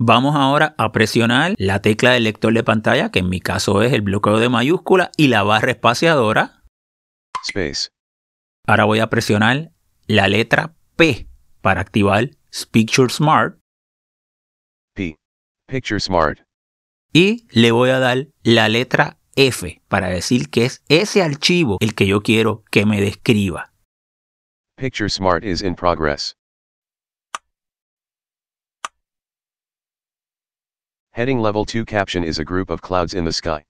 Vamos 0.00 0.36
ahora 0.36 0.76
a 0.78 0.92
presionar 0.92 1.54
la 1.58 1.82
tecla 1.82 2.12
del 2.12 2.22
lector 2.22 2.54
de 2.54 2.62
pantalla, 2.62 3.10
que 3.10 3.18
en 3.18 3.28
mi 3.28 3.40
caso 3.40 3.82
es 3.82 3.92
el 3.92 4.02
bloqueo 4.02 4.38
de 4.38 4.48
mayúscula, 4.48 5.10
y 5.16 5.26
la 5.26 5.42
barra 5.42 5.72
espaciadora. 5.72 6.62
Space. 7.44 7.88
Ahora 8.68 8.84
voy 8.84 9.00
a 9.00 9.10
presionar 9.10 9.72
la 10.06 10.28
letra 10.28 10.74
P 10.94 11.28
para 11.68 11.82
activar 11.82 12.30
Picture 12.70 13.10
Smart 13.10 13.58
P. 14.94 15.18
Picture 15.66 16.00
Smart. 16.00 16.38
y 17.12 17.46
le 17.50 17.72
voy 17.72 17.90
a 17.90 17.98
dar 17.98 18.28
la 18.42 18.70
letra 18.70 19.18
F 19.36 19.82
para 19.86 20.08
decir 20.08 20.48
que 20.48 20.64
es 20.64 20.82
ese 20.88 21.22
archivo 21.22 21.76
el 21.80 21.94
que 21.94 22.06
yo 22.06 22.22
quiero 22.22 22.64
que 22.70 22.86
me 22.86 23.02
describa. 23.02 23.70
Picture 24.78 25.10
Smart 25.10 25.44
is 25.44 25.60
in 25.60 25.74
progress. 25.74 26.34
Heading 31.12 31.42
Level 31.42 31.66
2 31.66 31.84
caption 31.84 32.24
is 32.24 32.38
a 32.38 32.44
group 32.44 32.70
of 32.70 32.80
clouds 32.80 33.12
in 33.12 33.26
the 33.26 33.32
sky. 33.32 33.67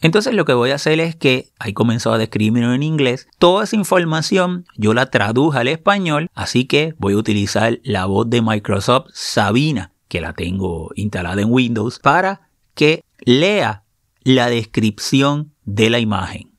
Entonces 0.00 0.34
lo 0.34 0.44
que 0.44 0.54
voy 0.54 0.70
a 0.70 0.76
hacer 0.76 1.00
es 1.00 1.16
que 1.16 1.50
ahí 1.58 1.72
comenzó 1.72 2.12
a 2.12 2.18
describirlo 2.18 2.72
en 2.72 2.82
inglés. 2.82 3.26
Toda 3.38 3.64
esa 3.64 3.76
información 3.76 4.64
yo 4.76 4.94
la 4.94 5.10
traduje 5.10 5.58
al 5.58 5.68
español, 5.68 6.28
así 6.34 6.66
que 6.66 6.94
voy 6.98 7.14
a 7.14 7.18
utilizar 7.18 7.80
la 7.82 8.06
voz 8.06 8.30
de 8.30 8.42
Microsoft 8.42 9.08
Sabina, 9.12 9.92
que 10.08 10.20
la 10.20 10.32
tengo 10.32 10.90
instalada 10.94 11.42
en 11.42 11.52
Windows, 11.52 11.98
para 11.98 12.48
que 12.74 13.04
lea 13.18 13.84
la 14.22 14.48
descripción 14.50 15.52
de 15.64 15.90
la 15.90 15.98
imagen. 15.98 16.52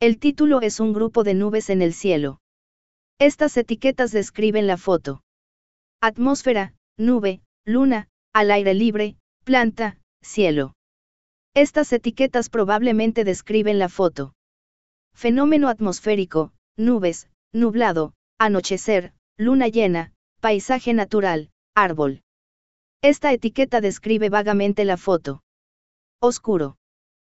El 0.00 0.18
título 0.18 0.60
es 0.60 0.80
un 0.80 0.92
grupo 0.92 1.24
de 1.24 1.34
nubes 1.34 1.70
en 1.70 1.82
el 1.82 1.94
cielo. 1.94 2.40
Estas 3.18 3.56
etiquetas 3.56 4.12
describen 4.12 4.66
la 4.66 4.76
foto. 4.76 5.22
Atmósfera, 6.02 6.74
nube, 6.98 7.40
luna, 7.64 8.08
al 8.34 8.50
aire 8.50 8.74
libre, 8.74 9.16
planta, 9.44 9.98
cielo. 10.20 10.75
Estas 11.56 11.90
etiquetas 11.94 12.50
probablemente 12.50 13.24
describen 13.24 13.78
la 13.78 13.88
foto. 13.88 14.34
Fenómeno 15.14 15.68
atmosférico, 15.68 16.52
nubes, 16.76 17.30
nublado, 17.50 18.12
anochecer, 18.38 19.14
luna 19.38 19.66
llena, 19.68 20.12
paisaje 20.42 20.92
natural, 20.92 21.48
árbol. 21.74 22.20
Esta 23.02 23.32
etiqueta 23.32 23.80
describe 23.80 24.28
vagamente 24.28 24.84
la 24.84 24.98
foto. 24.98 25.40
Oscuro. 26.20 26.76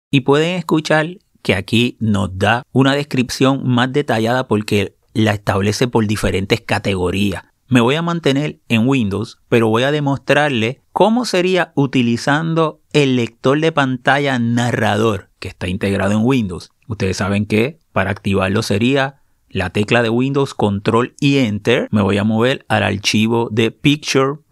Y 0.09 0.21
pueden 0.21 0.55
escuchar 0.55 1.19
que 1.43 1.57
aquí 1.57 1.97
nos 1.99 2.39
da 2.39 2.63
una 2.71 2.95
descripción 2.95 3.69
más 3.69 3.93
detallada 3.93 4.47
porque 4.47 4.95
la 5.15 5.33
establece 5.33 5.89
por 5.89 6.07
diferentes 6.07 6.61
categorías. 6.61 7.43
Me 7.67 7.81
voy 7.81 7.97
a 7.97 8.03
mantener 8.03 8.61
en 8.69 8.87
Windows, 8.87 9.41
pero 9.49 9.69
voy 9.69 9.83
a 9.83 9.91
demostrarle 9.91 10.81
cómo 10.93 11.25
sería 11.25 11.73
utilizando 11.75 12.82
el 12.93 13.17
lector 13.17 13.61
de 13.61 13.73
pantalla 13.73 14.39
narrador 14.39 15.31
que 15.39 15.49
está 15.49 15.69
integrado 15.69 16.13
en 16.13 16.21
Windows. 16.23 16.71
Ustedes 16.89 17.17
saben 17.17 17.47
que 17.47 17.79
para 17.93 18.11
activarlo 18.11 18.63
sería 18.63 19.23
la 19.49 19.71
tecla 19.71 20.03
de 20.03 20.11
Windows 20.11 20.55
Control 20.55 21.15
y 21.21 21.39
Enter. 21.39 21.89
Me 21.91 22.03
voy 22.03 22.19
a 22.19 22.25
mover 22.25 22.65
al 22.69 22.83
archivo 22.83 23.49
de 23.51 23.71
picture.jpg. 23.71 24.45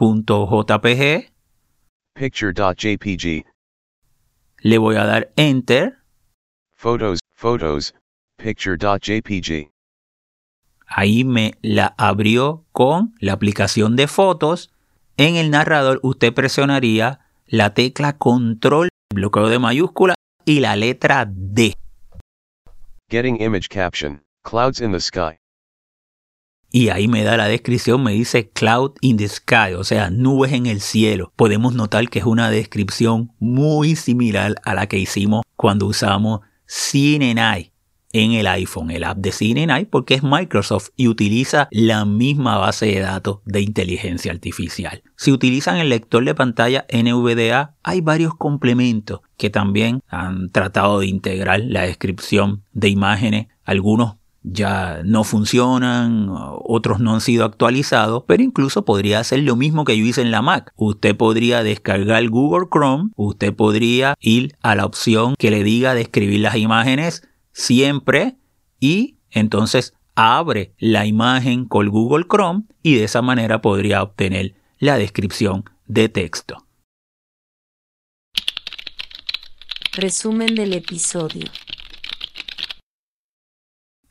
Picture.jpg. 2.15 3.45
Le 4.63 4.79
voy 4.79 4.97
a 4.97 5.05
dar 5.05 5.33
Enter. 5.37 5.99
Photos, 6.77 7.21
photos, 7.35 7.95
picture.jpg. 8.37 9.71
Ahí 10.87 11.25
me 11.25 11.55
la 11.63 11.95
abrió 11.97 12.65
con 12.73 13.15
la 13.21 13.33
aplicación 13.35 13.97
de 13.97 14.09
fotos. 14.09 14.73
En 15.17 15.37
el 15.37 15.51
narrador 15.51 16.01
usted 16.03 16.35
presionaría 16.35 17.21
la 17.51 17.75
tecla 17.75 18.17
control, 18.17 18.89
bloqueo 19.13 19.49
de 19.49 19.59
mayúscula 19.59 20.15
y 20.45 20.61
la 20.61 20.77
letra 20.77 21.29
D. 21.29 21.75
Getting 23.11 23.43
image 23.43 23.69
caption. 23.69 24.23
Clouds 24.45 24.81
in 24.81 24.93
the 24.93 25.01
sky. 25.01 25.37
Y 26.71 26.91
ahí 26.91 27.09
me 27.09 27.25
da 27.25 27.37
la 27.37 27.49
descripción, 27.49 28.05
me 28.05 28.13
dice 28.13 28.49
cloud 28.51 28.93
in 29.01 29.17
the 29.17 29.29
sky, 29.29 29.75
o 29.77 29.83
sea, 29.83 30.11
nubes 30.11 30.53
en 30.53 30.67
el 30.67 30.81
cielo. 30.81 31.33
Podemos 31.35 31.75
notar 31.75 32.09
que 32.09 32.21
es 32.21 32.25
una 32.25 32.49
descripción 32.51 33.33
muy 33.41 33.97
similar 33.97 34.55
a 34.63 34.75
la 34.75 34.87
que 34.87 34.99
hicimos 34.99 35.43
cuando 35.57 35.87
usamos 35.87 36.43
CineNI 36.69 37.70
en 38.13 38.33
el 38.33 38.47
iPhone, 38.47 38.91
el 38.91 39.05
app 39.05 39.19
de 39.19 39.33
CineNI, 39.33 39.87
porque 39.87 40.15
es 40.15 40.23
Microsoft 40.23 40.91
y 40.97 41.09
utiliza 41.09 41.69
la 41.71 42.05
misma 42.05 42.59
base 42.59 42.87
de 42.87 43.01
datos 43.01 43.39
de 43.45 43.61
inteligencia 43.61 44.33
artificial. 44.33 45.03
Si 45.17 45.33
utilizan 45.33 45.77
el 45.77 45.89
lector 45.89 46.25
de 46.25 46.35
pantalla 46.35 46.87
NVDA, 46.93 47.77
hay 47.83 48.01
varios 48.01 48.35
complementos 48.35 49.21
que 49.37 49.51
también 49.51 50.03
han 50.09 50.51
tratado 50.51 51.01
de 51.01 51.07
integrar 51.07 51.61
la 51.61 51.83
descripción 51.83 52.63
de 52.73 52.89
imágenes, 52.89 53.47
algunos 53.65 54.17
ya 54.43 55.03
no 55.05 55.25
funcionan, 55.25 56.29
otros 56.31 57.01
no 57.01 57.15
han 57.15 57.21
sido 57.21 57.45
actualizados, 57.45 58.25
pero 58.27 58.43
incluso 58.43 58.85
podría 58.85 59.21
hacer 59.21 59.41
lo 59.41 59.57
mismo 59.57 59.85
que 59.85 59.99
yo 59.99 60.05
hice 60.05 60.23
en 60.23 60.31
la 60.31 60.43
Mac. 60.43 60.73
Usted 60.77 61.17
podría 61.17 61.63
descargar 61.63 62.27
Google 62.29 62.69
Chrome, 62.73 63.11
usted 63.17 63.55
podría 63.55 64.15
ir 64.21 64.57
a 64.63 64.75
la 64.75 64.87
opción 64.87 65.35
que 65.39 65.51
le 65.51 65.63
diga 65.63 65.95
describir 65.95 66.41
las 66.41 66.57
imágenes 66.57 67.29
siempre 67.53 68.37
y 68.79 69.19
entonces 69.31 69.95
abre 70.15 70.75
la 70.79 71.07
imagen 71.07 71.65
con 71.65 71.89
Google 71.89 72.27
Chrome 72.29 72.65
y 72.83 72.95
de 72.97 73.05
esa 73.05 73.23
manera 73.23 73.63
podría 73.63 74.03
obtener 74.03 74.55
la 74.79 74.97
descripción 74.99 75.65
de 75.87 76.09
texto. 76.09 76.67
Resumen 79.93 80.55
del 80.55 80.73
episodio. 80.75 81.47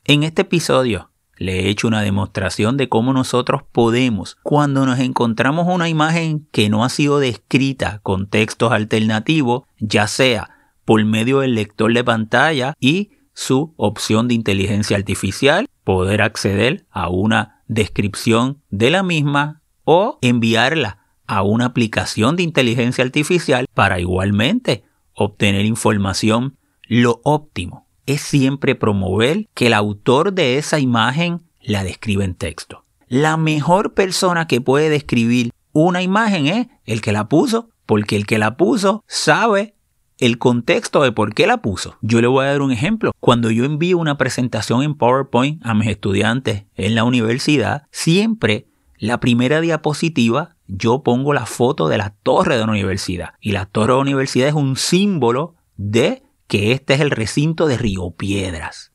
En 0.04 0.22
este 0.24 0.42
episodio 0.42 1.10
le 1.36 1.60
he 1.60 1.68
hecho 1.70 1.88
una 1.88 2.02
demostración 2.02 2.76
de 2.76 2.88
cómo 2.88 3.14
nosotros 3.14 3.62
podemos, 3.72 4.36
cuando 4.42 4.84
nos 4.84 4.98
encontramos 4.98 5.66
una 5.68 5.88
imagen 5.88 6.46
que 6.52 6.68
no 6.68 6.84
ha 6.84 6.90
sido 6.90 7.18
descrita 7.18 8.00
con 8.02 8.28
textos 8.28 8.72
alternativos, 8.72 9.62
ya 9.78 10.06
sea 10.06 10.74
por 10.84 11.02
medio 11.04 11.40
del 11.40 11.54
lector 11.54 11.94
de 11.94 12.04
pantalla 12.04 12.74
y 12.78 13.12
su 13.40 13.72
opción 13.78 14.28
de 14.28 14.34
inteligencia 14.34 14.98
artificial, 14.98 15.66
poder 15.82 16.20
acceder 16.20 16.84
a 16.90 17.08
una 17.08 17.62
descripción 17.68 18.60
de 18.68 18.90
la 18.90 19.02
misma 19.02 19.62
o 19.84 20.18
enviarla 20.20 20.98
a 21.26 21.42
una 21.42 21.64
aplicación 21.64 22.36
de 22.36 22.42
inteligencia 22.42 23.02
artificial 23.02 23.66
para 23.72 23.98
igualmente 23.98 24.84
obtener 25.14 25.64
información 25.64 26.58
lo 26.86 27.22
óptimo 27.24 27.86
es 28.04 28.20
siempre 28.20 28.74
promover 28.74 29.48
que 29.54 29.68
el 29.68 29.72
autor 29.72 30.34
de 30.34 30.58
esa 30.58 30.78
imagen 30.78 31.40
la 31.62 31.82
describa 31.82 32.24
en 32.24 32.34
texto. 32.34 32.84
La 33.08 33.38
mejor 33.38 33.94
persona 33.94 34.48
que 34.48 34.60
puede 34.60 34.90
describir 34.90 35.50
una 35.72 36.02
imagen 36.02 36.46
es 36.46 36.66
el 36.84 37.00
que 37.00 37.12
la 37.12 37.28
puso, 37.28 37.70
porque 37.86 38.16
el 38.16 38.26
que 38.26 38.38
la 38.38 38.58
puso 38.58 39.02
sabe 39.06 39.76
el 40.20 40.38
contexto 40.38 41.02
de 41.02 41.12
por 41.12 41.34
qué 41.34 41.46
la 41.46 41.62
puso. 41.62 41.96
Yo 42.02 42.20
le 42.20 42.26
voy 42.26 42.44
a 42.44 42.50
dar 42.50 42.62
un 42.62 42.70
ejemplo. 42.70 43.12
Cuando 43.20 43.50
yo 43.50 43.64
envío 43.64 43.98
una 43.98 44.18
presentación 44.18 44.82
en 44.82 44.94
PowerPoint 44.94 45.64
a 45.64 45.74
mis 45.74 45.88
estudiantes 45.88 46.64
en 46.76 46.94
la 46.94 47.04
universidad, 47.04 47.86
siempre 47.90 48.66
la 48.98 49.18
primera 49.18 49.60
diapositiva 49.62 50.56
yo 50.66 51.02
pongo 51.02 51.32
la 51.32 51.46
foto 51.46 51.88
de 51.88 51.98
la 51.98 52.10
torre 52.22 52.58
de 52.58 52.66
la 52.66 52.70
universidad. 52.70 53.30
Y 53.40 53.52
la 53.52 53.64
torre 53.64 53.94
de 53.94 53.96
la 53.96 54.02
universidad 54.02 54.48
es 54.48 54.54
un 54.54 54.76
símbolo 54.76 55.54
de 55.76 56.22
que 56.46 56.72
este 56.72 56.94
es 56.94 57.00
el 57.00 57.10
recinto 57.10 57.66
de 57.66 57.78
Río 57.78 58.10
Piedras. 58.10 58.92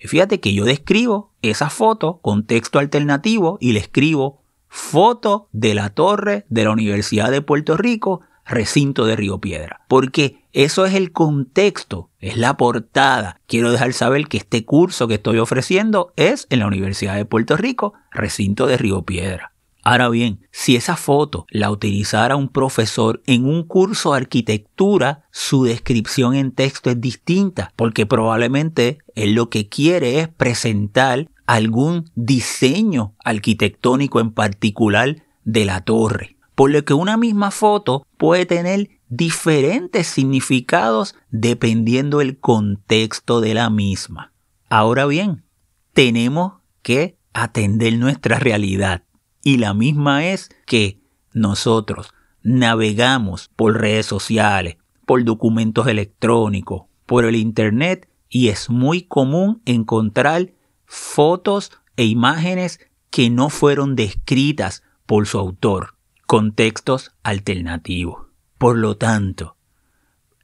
Y 0.00 0.08
fíjate 0.08 0.40
que 0.40 0.52
yo 0.52 0.64
describo 0.64 1.32
esa 1.42 1.70
foto 1.70 2.18
con 2.20 2.44
texto 2.44 2.80
alternativo 2.80 3.58
y 3.60 3.72
le 3.72 3.78
escribo 3.78 4.42
foto 4.68 5.48
de 5.52 5.74
la 5.74 5.90
torre 5.90 6.46
de 6.48 6.64
la 6.64 6.72
Universidad 6.72 7.30
de 7.30 7.42
Puerto 7.42 7.76
Rico, 7.76 8.22
recinto 8.46 9.06
de 9.06 9.16
Río 9.16 9.38
Piedra. 9.38 9.82
Porque 9.88 10.42
eso 10.52 10.84
es 10.84 10.94
el 10.94 11.12
contexto, 11.12 12.10
es 12.18 12.36
la 12.36 12.56
portada. 12.56 13.40
Quiero 13.46 13.72
dejar 13.72 13.92
saber 13.92 14.26
que 14.26 14.38
este 14.38 14.64
curso 14.64 15.08
que 15.08 15.14
estoy 15.14 15.38
ofreciendo 15.38 16.12
es 16.16 16.46
en 16.50 16.60
la 16.60 16.66
Universidad 16.66 17.16
de 17.16 17.24
Puerto 17.24 17.56
Rico, 17.56 17.94
recinto 18.10 18.66
de 18.66 18.76
Río 18.76 19.02
Piedra. 19.02 19.52
Ahora 19.84 20.08
bien, 20.08 20.46
si 20.52 20.76
esa 20.76 20.96
foto 20.96 21.44
la 21.50 21.70
utilizara 21.70 22.36
un 22.36 22.48
profesor 22.48 23.20
en 23.26 23.46
un 23.46 23.64
curso 23.64 24.12
de 24.12 24.18
arquitectura, 24.18 25.24
su 25.32 25.64
descripción 25.64 26.36
en 26.36 26.52
texto 26.52 26.88
es 26.90 27.00
distinta, 27.00 27.72
porque 27.74 28.06
probablemente 28.06 28.98
él 29.16 29.34
lo 29.34 29.50
que 29.50 29.68
quiere 29.68 30.20
es 30.20 30.28
presentar 30.28 31.28
algún 31.46 32.10
diseño 32.14 33.14
arquitectónico 33.24 34.20
en 34.20 34.30
particular 34.30 35.24
de 35.44 35.64
la 35.64 35.80
torre. 35.80 36.31
Por 36.54 36.70
lo 36.70 36.84
que 36.84 36.94
una 36.94 37.16
misma 37.16 37.50
foto 37.50 38.06
puede 38.16 38.46
tener 38.46 38.90
diferentes 39.08 40.06
significados 40.06 41.14
dependiendo 41.30 42.18
del 42.18 42.38
contexto 42.38 43.40
de 43.40 43.54
la 43.54 43.70
misma. 43.70 44.32
Ahora 44.68 45.06
bien, 45.06 45.44
tenemos 45.92 46.54
que 46.82 47.18
atender 47.34 47.96
nuestra 47.98 48.38
realidad 48.38 49.04
y 49.42 49.58
la 49.58 49.74
misma 49.74 50.26
es 50.26 50.50
que 50.66 51.00
nosotros 51.32 52.14
navegamos 52.42 53.50
por 53.54 53.80
redes 53.80 54.06
sociales, 54.06 54.76
por 55.06 55.24
documentos 55.24 55.86
electrónicos, 55.86 56.84
por 57.06 57.24
el 57.24 57.36
Internet 57.36 58.08
y 58.28 58.48
es 58.48 58.70
muy 58.70 59.02
común 59.02 59.60
encontrar 59.66 60.52
fotos 60.86 61.70
e 61.96 62.04
imágenes 62.04 62.80
que 63.10 63.28
no 63.28 63.50
fueron 63.50 63.94
descritas 63.94 64.82
por 65.06 65.26
su 65.26 65.38
autor, 65.38 65.91
contextos 66.32 67.12
alternativos. 67.22 68.28
Por 68.56 68.78
lo 68.78 68.96
tanto, 68.96 69.58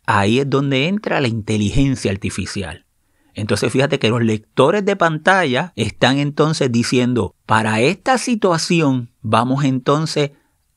ahí 0.04 0.38
es 0.38 0.50
donde 0.50 0.86
entra 0.86 1.18
la 1.22 1.28
inteligencia 1.28 2.10
artificial. 2.10 2.84
Entonces 3.32 3.72
fíjate 3.72 3.98
que 3.98 4.10
los 4.10 4.22
lectores 4.22 4.84
de 4.84 4.96
pantalla 4.96 5.72
están 5.76 6.18
entonces 6.18 6.70
diciendo, 6.70 7.34
para 7.46 7.80
esta 7.80 8.18
situación 8.18 9.12
vamos 9.22 9.64
entonces 9.64 10.32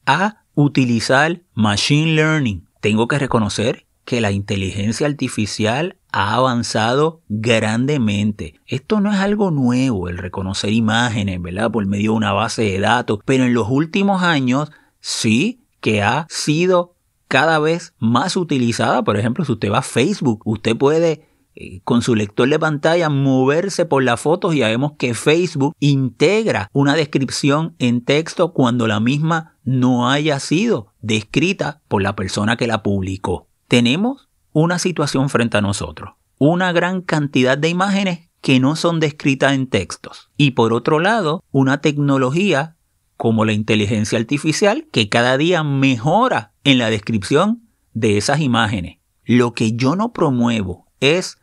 a 0.05 0.45
utilizar 0.55 1.41
machine 1.55 2.13
learning. 2.15 2.69
Tengo 2.79 3.09
que 3.09 3.19
reconocer 3.19 3.87
que 4.05 4.21
la 4.21 4.31
inteligencia 4.31 5.07
artificial 5.07 5.97
ha 6.13 6.35
avanzado 6.35 7.21
grandemente. 7.27 8.61
Esto 8.65 9.01
no 9.01 9.11
es 9.11 9.19
algo 9.19 9.51
nuevo, 9.51 10.07
el 10.07 10.17
reconocer 10.17 10.71
imágenes, 10.71 11.41
¿verdad? 11.41 11.69
Por 11.69 11.85
medio 11.85 12.11
de 12.11 12.17
una 12.17 12.31
base 12.31 12.61
de 12.61 12.79
datos, 12.79 13.19
pero 13.25 13.43
en 13.43 13.53
los 13.53 13.67
últimos 13.69 14.23
años 14.23 14.71
sí 15.01 15.65
que 15.81 16.01
ha 16.01 16.27
sido 16.29 16.95
cada 17.27 17.59
vez 17.59 17.93
más 17.99 18.35
utilizada. 18.37 19.03
Por 19.03 19.17
ejemplo, 19.17 19.43
si 19.45 19.51
usted 19.51 19.71
va 19.71 19.79
a 19.79 19.83
Facebook, 19.83 20.41
usted 20.45 20.77
puede 20.77 21.27
eh, 21.53 21.81
con 21.83 22.01
su 22.01 22.15
lector 22.15 22.47
de 22.47 22.59
pantalla 22.59 23.09
moverse 23.09 23.85
por 23.85 24.03
las 24.03 24.21
fotos 24.21 24.55
y 24.55 24.59
ya 24.59 24.67
vemos 24.67 24.93
que 24.97 25.13
Facebook 25.13 25.75
integra 25.79 26.69
una 26.71 26.95
descripción 26.95 27.75
en 27.77 28.05
texto 28.05 28.53
cuando 28.53 28.87
la 28.87 29.01
misma 29.01 29.57
no 29.65 30.09
haya 30.09 30.39
sido 30.39 30.93
descrita 31.01 31.81
por 31.89 32.01
la 32.01 32.15
persona 32.15 32.55
que 32.55 32.67
la 32.67 32.83
publicó. 32.83 33.47
Tenemos 33.67 34.29
una 34.53 34.79
situación 34.79 35.29
frente 35.29 35.57
a 35.57 35.61
nosotros, 35.61 36.13
una 36.37 36.71
gran 36.71 37.01
cantidad 37.01 37.57
de 37.57 37.67
imágenes 37.67 38.29
que 38.39 38.59
no 38.59 38.75
son 38.77 38.99
descritas 38.99 39.53
en 39.53 39.67
textos 39.67 40.29
y 40.37 40.51
por 40.51 40.73
otro 40.73 40.99
lado 40.99 41.43
una 41.51 41.79
tecnología 41.81 42.77
como 43.21 43.45
la 43.45 43.53
inteligencia 43.53 44.17
artificial 44.17 44.87
que 44.91 45.07
cada 45.07 45.37
día 45.37 45.63
mejora 45.63 46.53
en 46.63 46.79
la 46.79 46.89
descripción 46.89 47.69
de 47.93 48.17
esas 48.17 48.39
imágenes. 48.39 48.97
Lo 49.25 49.53
que 49.53 49.73
yo 49.73 49.95
no 49.95 50.11
promuevo 50.11 50.87
es 51.01 51.37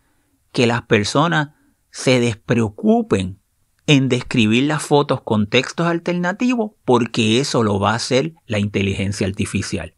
que 0.50 0.66
las 0.66 0.82
personas 0.82 1.50
se 1.92 2.18
despreocupen 2.18 3.38
en 3.86 4.08
describir 4.08 4.64
las 4.64 4.82
fotos 4.82 5.20
con 5.20 5.46
textos 5.46 5.86
alternativos 5.86 6.72
porque 6.84 7.38
eso 7.38 7.62
lo 7.62 7.78
va 7.78 7.92
a 7.92 7.94
hacer 7.94 8.34
la 8.46 8.58
inteligencia 8.58 9.28
artificial. 9.28 9.94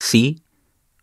Sí, 0.00 0.44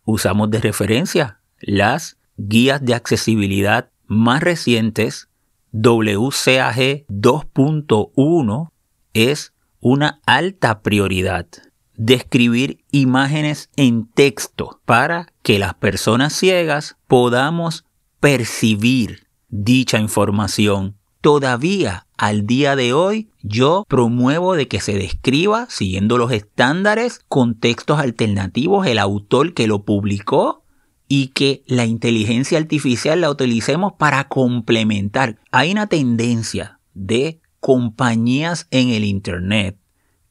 usamos 0.04 0.50
de 0.50 0.60
referencia 0.60 1.40
las 1.60 2.18
guías 2.36 2.84
de 2.84 2.94
accesibilidad 2.94 3.92
más 4.06 4.42
recientes, 4.42 5.28
WCAG 5.70 7.06
2.1 7.06 8.70
es 9.12 9.52
una 9.88 10.20
alta 10.26 10.82
prioridad. 10.82 11.46
Describir 11.94 12.82
imágenes 12.90 13.70
en 13.76 14.08
texto 14.08 14.80
para 14.84 15.28
que 15.44 15.60
las 15.60 15.74
personas 15.74 16.32
ciegas 16.32 16.96
podamos 17.06 17.84
percibir 18.18 19.28
dicha 19.48 20.00
información. 20.00 20.96
Todavía 21.20 22.08
al 22.16 22.48
día 22.48 22.74
de 22.74 22.94
hoy 22.94 23.30
yo 23.42 23.84
promuevo 23.86 24.56
de 24.56 24.66
que 24.66 24.80
se 24.80 24.94
describa 24.94 25.68
siguiendo 25.70 26.18
los 26.18 26.32
estándares 26.32 27.20
con 27.28 27.54
textos 27.54 28.00
alternativos 28.00 28.88
el 28.88 28.98
autor 28.98 29.54
que 29.54 29.68
lo 29.68 29.84
publicó 29.84 30.64
y 31.06 31.28
que 31.28 31.62
la 31.68 31.84
inteligencia 31.84 32.58
artificial 32.58 33.20
la 33.20 33.30
utilicemos 33.30 33.92
para 33.92 34.26
complementar. 34.26 35.38
Hay 35.52 35.70
una 35.70 35.86
tendencia 35.86 36.80
de 36.92 37.40
compañías 37.66 38.68
en 38.70 38.90
el 38.90 39.02
Internet 39.02 39.76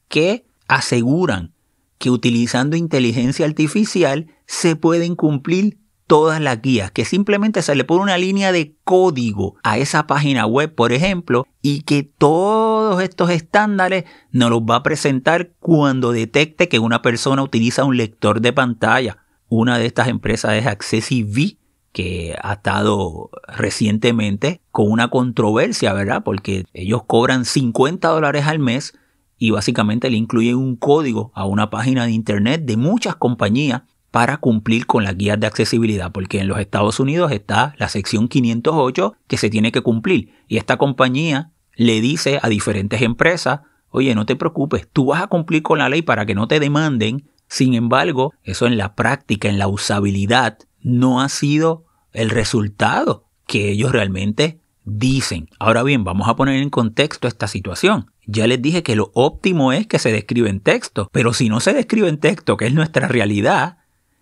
que 0.08 0.46
aseguran 0.68 1.52
que 1.98 2.08
utilizando 2.08 2.78
inteligencia 2.78 3.44
artificial 3.44 4.28
se 4.46 4.74
pueden 4.74 5.16
cumplir 5.16 5.76
todas 6.06 6.40
las 6.40 6.62
guías, 6.62 6.90
que 6.92 7.04
simplemente 7.04 7.60
se 7.60 7.74
le 7.74 7.84
pone 7.84 8.04
una 8.04 8.16
línea 8.16 8.52
de 8.52 8.74
código 8.84 9.56
a 9.62 9.76
esa 9.76 10.06
página 10.06 10.46
web, 10.46 10.74
por 10.74 10.92
ejemplo, 10.92 11.46
y 11.60 11.82
que 11.82 12.04
todos 12.04 13.02
estos 13.02 13.28
estándares 13.28 14.04
nos 14.30 14.48
los 14.48 14.62
va 14.62 14.76
a 14.76 14.82
presentar 14.82 15.50
cuando 15.60 16.12
detecte 16.12 16.70
que 16.70 16.78
una 16.78 17.02
persona 17.02 17.42
utiliza 17.42 17.84
un 17.84 17.98
lector 17.98 18.40
de 18.40 18.54
pantalla. 18.54 19.18
Una 19.50 19.76
de 19.76 19.84
estas 19.84 20.08
empresas 20.08 20.54
es 20.54 20.66
AccessIV, 20.66 21.58
que 21.96 22.36
ha 22.42 22.52
estado 22.52 23.30
recientemente 23.48 24.60
con 24.70 24.90
una 24.90 25.08
controversia, 25.08 25.94
¿verdad? 25.94 26.22
Porque 26.22 26.66
ellos 26.74 27.04
cobran 27.06 27.46
50 27.46 28.06
dólares 28.06 28.44
al 28.44 28.58
mes 28.58 28.92
y 29.38 29.52
básicamente 29.52 30.10
le 30.10 30.18
incluyen 30.18 30.56
un 30.56 30.76
código 30.76 31.32
a 31.34 31.46
una 31.46 31.70
página 31.70 32.04
de 32.04 32.10
internet 32.12 32.66
de 32.66 32.76
muchas 32.76 33.16
compañías 33.16 33.84
para 34.10 34.36
cumplir 34.36 34.84
con 34.84 35.04
las 35.04 35.16
guías 35.16 35.40
de 35.40 35.46
accesibilidad, 35.46 36.12
porque 36.12 36.38
en 36.38 36.48
los 36.48 36.58
Estados 36.58 37.00
Unidos 37.00 37.32
está 37.32 37.74
la 37.78 37.88
sección 37.88 38.28
508 38.28 39.14
que 39.26 39.38
se 39.38 39.48
tiene 39.48 39.72
que 39.72 39.80
cumplir 39.80 40.34
y 40.48 40.58
esta 40.58 40.76
compañía 40.76 41.52
le 41.76 42.02
dice 42.02 42.40
a 42.42 42.50
diferentes 42.50 43.00
empresas, 43.00 43.60
oye, 43.88 44.14
no 44.14 44.26
te 44.26 44.36
preocupes, 44.36 44.86
tú 44.92 45.06
vas 45.06 45.22
a 45.22 45.28
cumplir 45.28 45.62
con 45.62 45.78
la 45.78 45.88
ley 45.88 46.02
para 46.02 46.26
que 46.26 46.34
no 46.34 46.46
te 46.46 46.60
demanden, 46.60 47.30
sin 47.48 47.72
embargo, 47.72 48.34
eso 48.42 48.66
en 48.66 48.76
la 48.76 48.94
práctica, 48.94 49.48
en 49.48 49.58
la 49.58 49.68
usabilidad, 49.68 50.58
no 50.82 51.22
ha 51.22 51.30
sido 51.30 51.85
el 52.16 52.30
resultado 52.30 53.28
que 53.46 53.70
ellos 53.70 53.92
realmente 53.92 54.58
dicen. 54.84 55.48
Ahora 55.58 55.82
bien, 55.82 56.02
vamos 56.02 56.28
a 56.28 56.34
poner 56.34 56.62
en 56.62 56.70
contexto 56.70 57.28
esta 57.28 57.46
situación. 57.46 58.10
Ya 58.26 58.46
les 58.46 58.60
dije 58.60 58.82
que 58.82 58.96
lo 58.96 59.10
óptimo 59.14 59.72
es 59.72 59.86
que 59.86 59.98
se 59.98 60.12
describe 60.12 60.48
en 60.48 60.60
texto, 60.60 61.08
pero 61.12 61.34
si 61.34 61.48
no 61.48 61.60
se 61.60 61.74
describe 61.74 62.08
en 62.08 62.18
texto, 62.18 62.56
que 62.56 62.66
es 62.66 62.74
nuestra 62.74 63.06
realidad, 63.06 63.78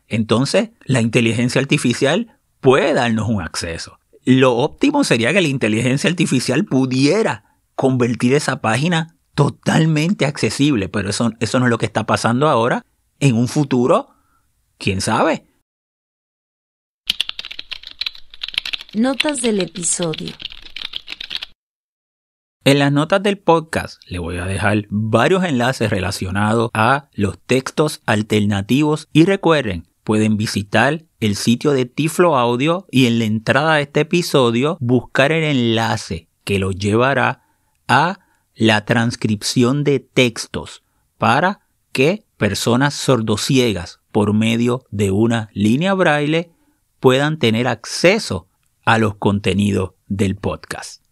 entonces 0.09 0.71
la 0.85 1.01
inteligencia 1.01 1.61
artificial 1.61 2.37
puede 2.61 2.95
darnos 2.95 3.29
un 3.29 3.41
acceso. 3.41 3.99
Lo 4.25 4.57
óptimo 4.57 5.05
sería 5.05 5.33
que 5.33 5.41
la 5.41 5.49
inteligencia 5.49 6.11
artificial 6.11 6.65
pudiera 6.65 7.59
convertir 7.77 8.35
esa 8.35 8.61
página 8.61 9.17
totalmente 9.35 10.27
accesible, 10.27 10.89
pero 10.89 11.11
eso, 11.11 11.31
eso 11.41 11.61
no 11.61 11.67
es 11.67 11.71
lo 11.71 11.79
que 11.79 11.87
está 11.87 12.07
pasando 12.07 12.49
ahora. 12.49 12.85
En 13.21 13.37
un 13.37 13.49
futuro, 13.49 14.09
quién 14.79 15.01
sabe. 15.01 15.47
Notas 18.95 19.43
del 19.43 19.61
episodio. 19.61 20.31
En 22.65 22.79
las 22.79 22.93
notas 22.93 23.25
del 23.25 23.39
podcast 23.39 24.01
le 24.07 24.21
voy 24.21 24.37
a 24.37 24.45
dejar 24.45 24.87
varios 24.89 25.43
enlaces 25.43 25.91
relacionados 25.91 26.71
a 26.75 27.09
los 27.13 27.41
textos 27.41 28.03
alternativos 28.07 29.09
y 29.13 29.25
recuerden, 29.25 29.89
pueden 30.05 30.37
visitar 30.37 31.03
el 31.19 31.35
sitio 31.35 31.73
de 31.73 31.87
Tiflo 31.87 32.37
Audio 32.39 32.87
y 32.89 33.07
en 33.07 33.19
la 33.19 33.25
entrada 33.25 33.75
de 33.75 33.83
este 33.83 34.03
episodio 34.03 34.79
buscar 34.81 35.33
el 35.33 35.43
enlace 35.43 36.29
que 36.45 36.61
los 36.61 36.77
llevará 36.77 37.43
a 37.89 38.21
la 38.55 38.85
transcripción 38.85 39.83
de 39.83 39.99
textos 39.99 40.85
para 41.19 41.63
que 41.91 42.27
personas 42.37 42.95
sordociegas 42.95 43.99
por 44.13 44.35
medio 44.35 44.85
de 44.93 45.11
una 45.11 45.51
línea 45.53 45.95
braille 45.95 46.53
puedan 47.01 47.41
tener 47.41 47.67
acceso 47.67 48.47
a 48.85 48.99
los 48.99 49.17
contenidos 49.17 49.93
del 50.07 50.37
podcast. 50.37 51.05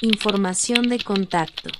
Información 0.00 0.88
de 0.88 0.98
contacto. 0.98 1.70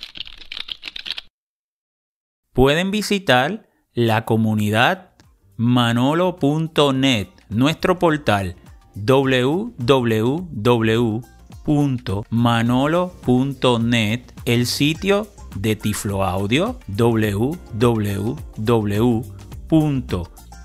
Pueden 2.52 2.90
visitar 2.90 3.68
la 3.94 4.24
comunidad 4.24 5.12
manolo.net, 5.56 7.28
nuestro 7.48 7.98
portal 7.98 8.56
www.manolo.net, 8.94 9.72
el 14.44 14.66
sitio 14.66 15.28
de 15.56 15.76
Tiflo 15.76 16.24
Audio 16.24 16.78